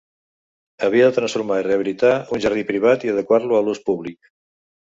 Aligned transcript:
Havia 0.87 1.09
de 1.09 1.15
transformar 1.17 1.59
i 1.63 1.67
rehabilitar 1.67 2.15
un 2.37 2.43
jardí 2.47 2.65
privat 2.73 3.07
i 3.09 3.15
adequar-lo 3.15 3.61
a 3.61 3.63
l'ús 3.69 3.87
públic. 3.91 4.35